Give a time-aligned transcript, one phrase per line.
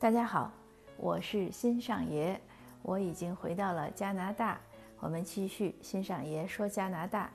[0.00, 0.48] 大家好，
[0.96, 2.40] 我是新上爷，
[2.82, 4.56] 我已经回到了加拿大。
[5.00, 7.28] 我们继续新上爷说加拿大。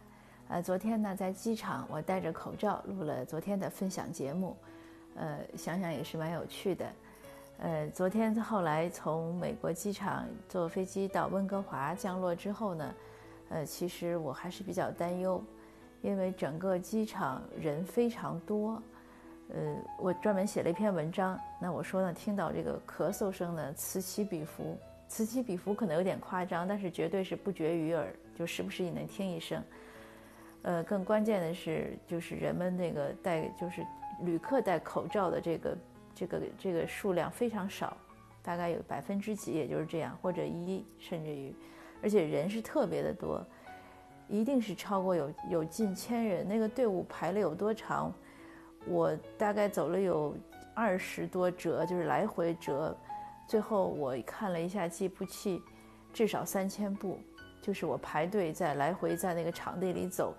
[0.48, 4.56] 呃，昨天呢，在机场我戴着口罩录了昨天的分享节目，
[5.16, 6.86] 呃，想想也是蛮有趣的。
[7.58, 12.96] 呃，昨天后来从美国机场坐飞机到温哥华降落之后呢，
[13.50, 15.44] 呃，其实我还是比较担忧，
[16.02, 18.82] 因为整个机场人非常多。
[19.50, 21.40] 呃，我专门写了一篇文章。
[21.60, 29.62] 那我说呢，听到这个咳嗽声呢，此起彼伏，此起彼伏可能有点夸张，但是绝对是不绝于耳，就时不时也能听一声。
[30.64, 33.86] 呃，更关键的是，就是人们那个戴，就是
[34.22, 35.78] 旅客戴口罩的这个
[36.16, 37.96] 这个这个数量非常少，
[38.42, 41.54] 大概有百分之几，也就是这样，或者一，甚至于，
[42.02, 43.46] 而且人是特别的多，
[44.30, 48.12] 一定是超过有有近千人，那个队伍排了有多长？
[48.88, 50.36] 我大概走了有
[50.74, 52.96] 二十多折，就是来回折，
[53.48, 55.62] 最后我看了一下计步器，
[56.12, 57.20] 至少三千步，
[57.62, 60.34] 就是我排队在来回在那个场地里走。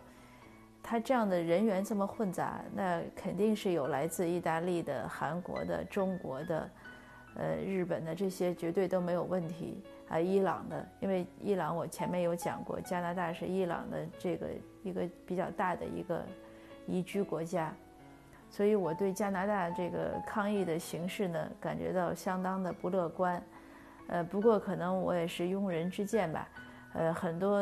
[0.82, 6.70] 他这样的人员这么混杂，那肯定是有来自意大利的、韩国的、中国的，
[7.36, 10.20] 呃，日本的这些绝对都没有问题啊。
[10.20, 14.46] 伊朗的，因为伊朗我前面有讲过，加拿大是伊朗的这个
[14.82, 16.22] 一个比较大的一个
[16.86, 17.74] 宜居国家。
[18.54, 23.42] 所以我对加拿大这个抗疫的形势呢，感觉到相当的不乐观。
[24.06, 26.48] 呃，不过可能我也是庸人之见吧。
[26.92, 27.60] 呃，很多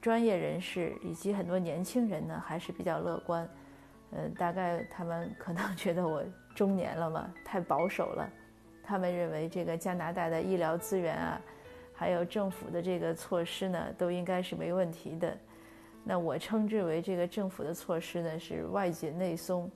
[0.00, 3.48] 专业人士以及很多年轻人呢，还是比较乐观。
[4.10, 6.20] 呃，大概他们可能觉得我
[6.52, 8.28] 中年了嘛，太保守了。
[8.82, 11.40] 他们认为这个加拿大的医疗资源啊，
[11.94, 15.32] 还有政府的这个措施呢，都应该是没问题的。
[16.02, 19.70] 那我称之为这个政府的措施呢，是外紧内松。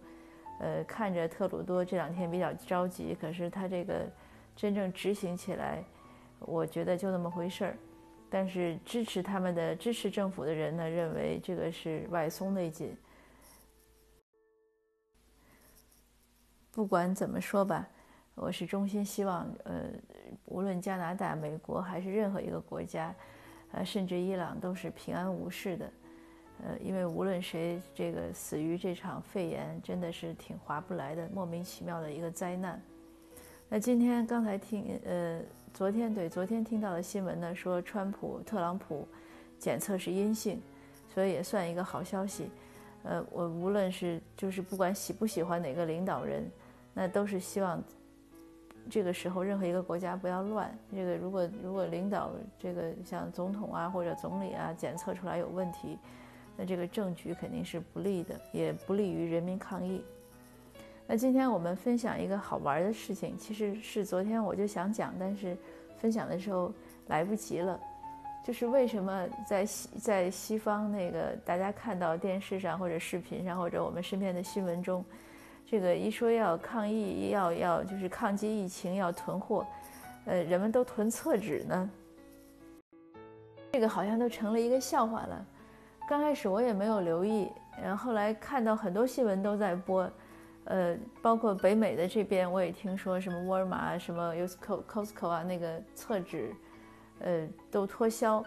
[0.59, 4.07] 呃，看着特鲁多这两天比较着急，可是他这个
[4.57, 5.83] 真正执行起来，
[6.41, 7.77] 我觉得就那么回事儿。
[8.31, 12.97] 但是支持他们的支持政府的人呢，认为这个是外松内紧。
[16.71, 17.89] 不管怎么说吧，
[18.35, 19.91] 我是衷心希望，呃，
[20.45, 23.15] 无论加拿大、美国还是任何一个国家，
[23.73, 25.91] 呃，甚至伊朗都是平安无事的。
[26.65, 32.81] 呃，因为无论谁这个死于这场肺炎，真的是挺划不来的，莫名其妙的一个灾难。
[33.69, 35.41] 那今天刚才听，呃，
[35.73, 39.07] 昨天对，昨天听到的新闻呢，说川普、特朗普
[39.57, 40.61] 检测是阴性，
[41.15, 42.51] 所以也算一个好消息。
[43.05, 46.45] 呃，我无论是就是不管喜不喜欢哪个领导人，
[46.93, 47.81] 那都是希望
[48.91, 50.77] 这个时候任何一个国家不要乱。
[50.91, 55.97] 这个如果如果领导这个像总统啊或者总理啊检测出来有问题。
[56.61, 60.03] 那这个政局肯定是不利的，也不利于人民抗疫。
[61.07, 65.57] 那今天我们分享一个好玩的事情，其实是昨天我就想讲，但是
[65.99, 66.73] 分享的时候
[67.07, 67.79] 来不及了。
[68.45, 75.05] 就是为什么在西在西方那个大家看到电视上或者视频上或者我们身边的新闻中，
[75.65, 79.65] 这个一说要抗疫要要就是抗击疫情要囤货，
[80.25, 81.91] 呃，人们都囤厕纸呢？
[83.71, 85.47] 这个好像都成了一个笑话了。
[86.09, 87.53] 刚开始我也没有留意，
[87.83, 90.11] 然后来看到很多新闻都在播，
[90.65, 96.51] 呃，包括北美的这边我也听说什么沃尔玛、什么 USCO、Costco 啊，那个厕纸，
[97.19, 98.43] 呃，都脱销。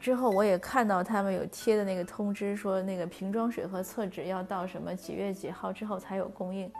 [0.00, 6.72] 之后我也看到他们有贴的那个通知，说那个瓶装水和厕纸要到什么几月几号之后才有供应。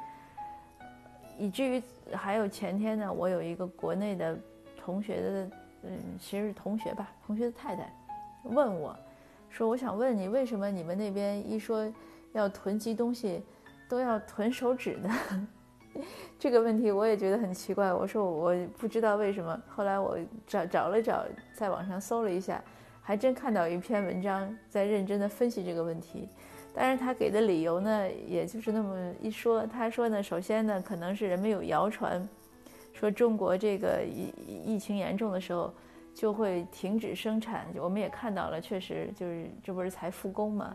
[1.36, 1.82] 以至于
[2.14, 4.38] 还有前天呢，我有一个国内的
[4.74, 5.50] 同学的，
[5.82, 7.92] 嗯，其实是同学吧，同学的太太
[8.44, 8.96] 问我。
[9.54, 11.88] 说我想问你，为什么你们那边一说
[12.32, 13.40] 要囤积东西，
[13.88, 15.48] 都要囤手纸呢？
[16.40, 17.92] 这个问题我也觉得很奇怪。
[17.92, 19.56] 我说我不知道为什么。
[19.68, 22.60] 后来我找找了找，在网上搜了一下，
[23.00, 26.28] 还真看到一篇文章在认真的分析这个问题。
[26.74, 29.64] 当然他给的理由呢，也就是那么一说。
[29.64, 32.28] 他说呢，首先呢，可能是人们有谣传，
[32.92, 34.34] 说中国这个疫
[34.74, 35.72] 疫情严重的时候。
[36.14, 40.74] 就会停止生产，我们也看到了，确实就是这不是才复工嘛？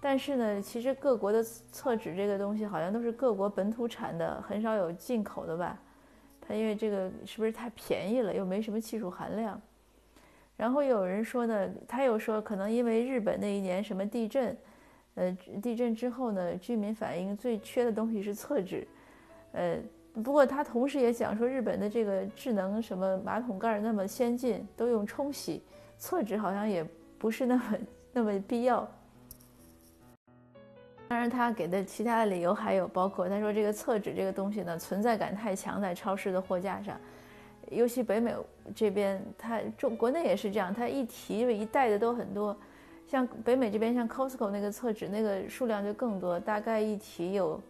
[0.00, 5.78] 但是呢，其实各国的厕纸这个东西好像都是各国本土产的，很少有进口的吧？
[6.40, 9.58] 它因为这个是不是太便宜了，又没什么技术含量？
[10.56, 14.56] 然后有人说呢，他又说可能因为日本那一年什么地震，
[15.14, 15.32] 呃，
[15.62, 18.86] 地震之后呢，居民反映最缺的东西是厕纸，
[19.52, 19.78] 呃。
[20.22, 25.62] 不过他同时也讲说，日本的这个智能什么马桶盖那么先进，都用冲洗，
[25.98, 26.86] 厕纸好像也
[27.18, 27.62] 不是那么
[28.12, 28.88] 那么必要。
[31.08, 36.98] 当然，他给的其他的理由还有包括，他说这个厕纸这个东西呢，存在感太强，在超市的货架上，
[37.70, 38.34] 尤其北美
[38.74, 42.56] 这边，他中国内也是这样，他一提一袋的都很多。
[43.06, 47.60] 像北美这边，像 Costco 那个厕纸，那个数量就更多，大概一提有，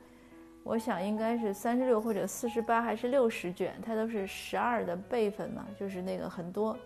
[0.64, 6.76] 我想应该是三十六或者四十八还是六十卷，它都是十二的备份嘛，就是那个很多，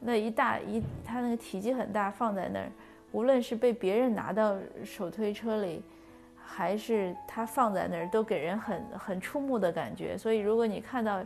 [0.00, 2.72] 那一大一，它那个体积很大，放在那儿，
[3.12, 5.82] 无论是被别人拿到手推车里，
[6.42, 10.16] 还是它放在那儿，都给人很很触目的感觉。
[10.16, 11.22] 所以如果你看到，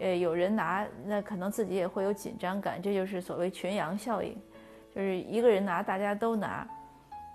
[0.00, 4.36] 呃，有人拿，那可能自己也会有紧张感，这就是所谓群羊效应。
[4.92, 6.66] 就是一个人拿，大家都拿，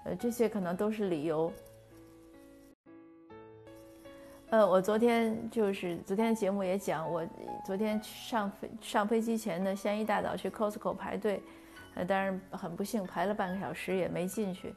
[0.04, 1.50] 呃，这些可能都是理由。
[4.56, 7.28] 呃，我昨天就是昨天节目也讲，我
[7.66, 11.44] 昨天上飞上飞机前呢，先一大早去 Costco 排队，
[11.94, 14.74] 呃，当然很不幸排了半个小时也没进去，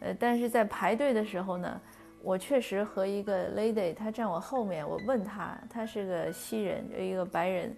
[0.00, 1.78] 呃，但是在排队的时候呢，
[2.22, 7.76] 我确实和一个 lady，她站我后面，我问她，她是个西人，一个白人。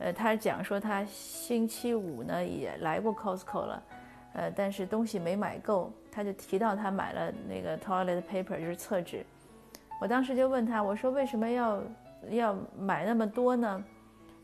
[0.00, 3.82] 呃，他讲说他星期五呢也来过 Costco 了，
[4.34, 9.24] 呃，但是东西没买够，他就提到他买了那个 toilet paper，就是厕纸。
[10.00, 11.82] 我当时就问他，我说为什么要
[12.30, 13.84] 要买那么多呢？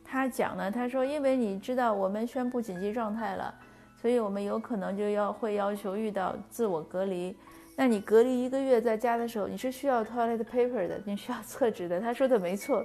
[0.04, 3.54] 他讲呢，他说因为你知道我们宣布紧急状态了，
[4.00, 7.36] 所以我们有可能就要会要求遇到自我隔离。
[7.76, 12.00] 那你隔离一个月在家的时候，你是需要 toilet paper 的，你需要厕纸的。
[12.00, 12.84] 他说的没错。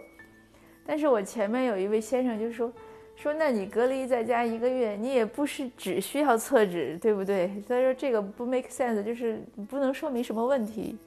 [0.85, 2.71] 但是我前面有一位先生就说，
[3.15, 7.63] 说那你隔离在家一个月，你也不是只需要厕纸，对不对？
[7.67, 10.97] 他说这个不 make sense，就是不能说明什么问题。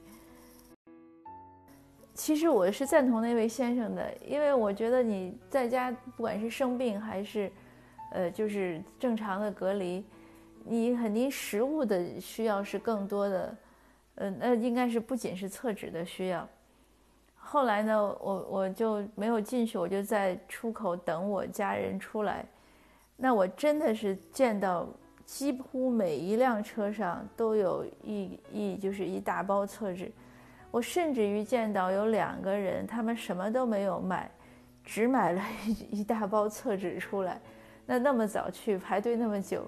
[2.19, 7.49] 其实我是赞同那位先生的，因为我觉得你在家不管是生病还是，
[8.11, 10.03] 呃，就是正常的隔离，
[10.65, 13.57] 你肯定食物的需要是更多的，
[14.15, 16.45] 呃，那应该是不仅是厕纸的需要。
[17.37, 22.45] 后来呢，我我就没有进去，我就在出口等我家人出来。
[23.15, 24.85] 那我真的是见到
[25.23, 30.11] 几乎每一辆车上都有一一就是一大包厕纸。
[30.71, 34.29] 我甚至于见到有两个人，他们什么都没有买，
[34.83, 35.71] 只买了一
[36.01, 37.39] 一大包厕纸出来。
[37.85, 39.67] 那那么早去排队那么久，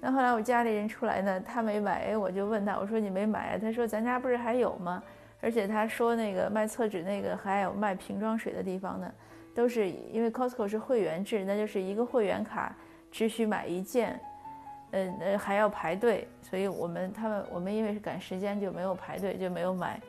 [0.00, 3.58] 那后来我家里人出来呢，他没买，哎，我就问他，我说你没买啊？
[3.58, 5.02] 他说咱家不是还有吗？
[5.40, 9.10] 而且他说那个卖厕纸那个还有卖瓶装水的地方呢，
[9.54, 12.76] 都是因为 Costco 是会员制，那就是一个会员卡
[13.10, 14.20] 只许买一件，
[14.92, 20.00] 呃呃还要排队，所以我们他们我们因为是赶时间就没有排队就没有买，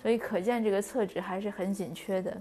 [0.00, 2.36] 所以可见这个厕纸还是很紧缺的。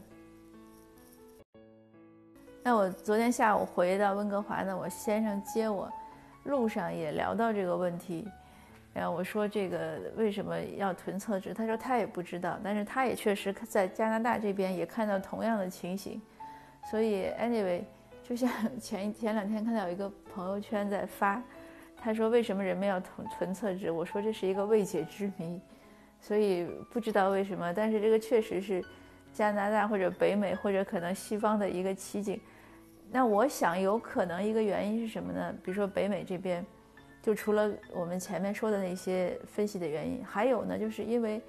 [2.64, 5.92] 那我昨天下午回到温哥华呢，我先生接我，
[6.44, 8.28] 路上也聊到这个问题。
[8.94, 11.54] 然后我说这个为什么要囤厕纸？
[11.54, 16.22] 他说他也不知道，但是他也确实在加拿大这边也看到同样的情形。
[16.90, 17.82] 所以 anyway，
[18.22, 21.42] 就像 前前两天看到有一个朋友圈在发，
[22.04, 23.92] 他说为什么人们要囤囤厕纸？
[23.92, 25.62] 我说这是一个未解之谜，
[26.20, 27.72] 所以不知道为什么。
[27.72, 28.84] 但是这个确实是
[29.32, 32.42] 加拿大或者北美或者可能西方的一个奇景。
[33.12, 35.56] 那我想有可能一个原因是什么呢？
[35.64, 36.66] 比如说北美这边。
[37.24, 41.40] 就除了我们前面说的那些分析的原因，还有呢，就是因为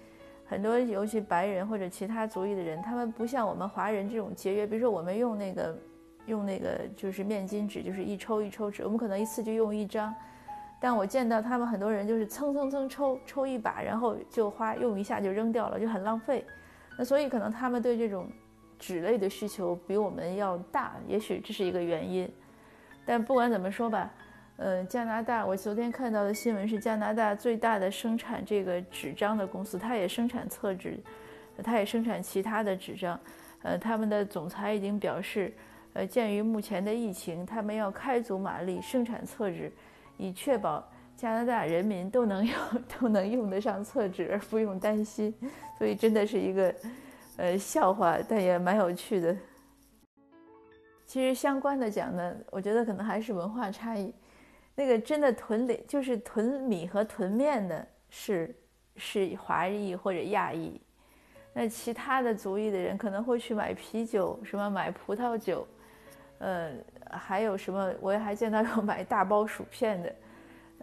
[0.44, 4.66] 很多尤其白人或者其他族裔的人，他们不像我们华人这种节约。
[4.66, 5.78] 比如说我们用那个
[6.26, 10.14] 用那个就是面巾纸，就是一抽一抽纸，我们可能一次就用一张。
[10.82, 16.44] 但我见到他们很多人就是蹭蹭蹭抽抽一把，然后就花用一下就扔掉了，就很浪费。
[16.98, 18.28] 那所以可能他们对这种
[18.78, 22.28] 纸类的需求比我们要大，也许这是一个原因。
[23.06, 24.10] 但不管怎么说吧。
[24.58, 31.00] 呃，加拿大，我昨天看到的新闻是加拿大最大的生产这个纸张的公司，它也生产厕纸，
[31.64, 33.18] 它也生产其他的纸张。
[33.62, 35.52] 呃，他们的总裁已经表示，
[35.94, 39.72] 呃，鉴于目前的疫情，他们要开足马力生产厕纸，
[40.16, 42.56] 以确保加拿大人民都能用
[43.00, 45.34] 都能用得上厕纸而不用担心。
[45.78, 46.74] 所以真的是一个，
[47.36, 49.36] 呃，笑话，但也蛮有趣的。
[51.06, 54.14] 其实相关的讲呢，我觉得可能还是文化差异。
[54.74, 58.54] 那个真的囤粮就是囤米和囤面的，是
[58.96, 60.80] 是华裔或者亚裔。
[61.52, 65.66] 那其他的族裔的人可能会去买啤酒，什么买葡萄酒，
[66.42, 66.70] 呃，
[67.08, 67.94] 还有什么？
[68.00, 70.14] 我还见到有买大包薯片的，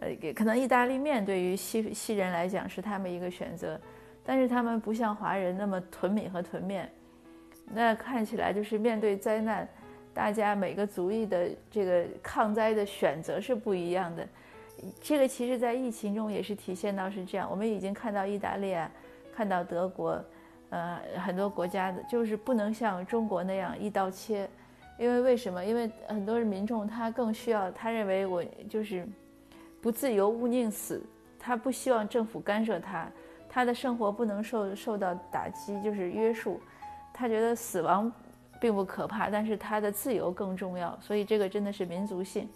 [0.00, 3.78] 呃，可能意大利面对于西西人来讲是他们一个选择，
[4.24, 6.90] 但是他们不像华人那么囤米和囤面。
[7.72, 9.68] 那看起来就是面对灾难。
[10.12, 14.26] 大家每个族裔的这个抗灾的选择是不一样的，
[15.00, 17.48] 这个其实，在疫情中也是体现到是这样。
[17.48, 18.90] 我们已经看到意大利啊，
[19.32, 20.22] 看到德国，
[20.70, 24.48] 呃，很多国家的，就是不能像中国那样一刀切。
[25.00, 25.64] 因为为什么？
[25.64, 29.08] 因为很多人民众他更需要，他认为我就是
[29.80, 31.02] 不自由勿宁死，
[31.38, 33.10] 他不希望政府干涉他，
[33.48, 36.60] 他的生活不能受受到打击，就是约束。
[37.14, 38.12] 他觉得死亡
[38.60, 40.94] 并不可怕，但是他的自由更重要。
[41.00, 42.46] 所以这个真的是民族性。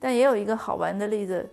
[0.00, 1.48] 但也有一个好玩的例子，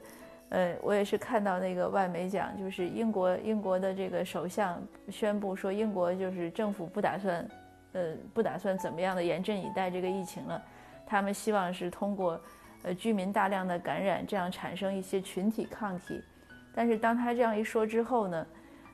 [0.50, 7.48] 呃，我也是看到那个外媒讲，就是英国英国的这个首相宣布说，英国就是政府不打算，
[7.96, 10.62] 呃，不打算怎么样的严阵以待这个疫情了，
[11.08, 12.38] 他们希望是通过，
[12.84, 16.22] 呃，居民大量的感染，这样产生一些群体抗体。
[16.76, 18.48] 但是当他这样一说之后呢，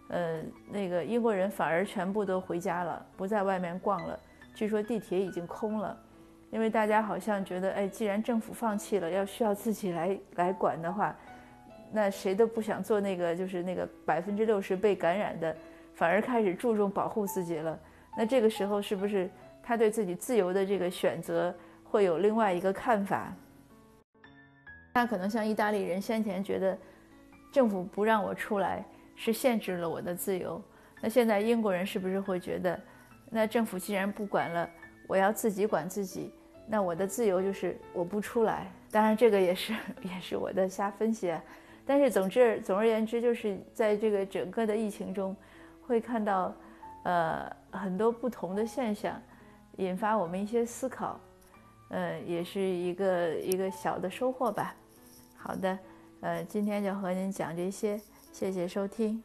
[0.10, 4.20] 呃，那个英国人反而全部都回家了，不在外面逛了，
[4.54, 5.98] 据说地铁已经空了。
[6.52, 11.16] 因为大家好像觉得，哎，既然政府放弃了，要需要自己来来管的话，
[11.92, 15.56] 那谁都不想做那个，就是那个百分之六十被感染的，
[15.96, 17.80] 反而开始注重保护自己了。
[18.18, 19.30] 那这个时候，是不是
[19.64, 21.54] 他对自己自由的这个选择
[21.84, 23.34] 会有另外一个看法？
[24.94, 26.78] 他可能像意大利人先前觉得，
[27.52, 28.84] 政府不让我出来
[29.16, 30.62] 是限制了我的自由。
[31.02, 32.80] 那现在英国人是不是会觉得，
[33.30, 34.70] 那政府既然不管了，
[35.08, 36.32] 我要自己管自己？
[36.68, 41.42] 那我的自由就是我不出来，当然这个也是也是我的瞎分析，啊。
[41.86, 45.36] 但是总之总而言之，就是在这个整个的疫情中，
[45.82, 46.54] 会看到，
[47.04, 49.22] 呃很多不同的现象，
[49.78, 51.20] 引发我们一些思考，
[51.90, 54.76] 呃也是一个一个小的收获吧。
[55.38, 55.80] 好的，
[56.22, 58.00] 呃今天就和您讲这些，
[58.32, 59.24] 谢谢收听。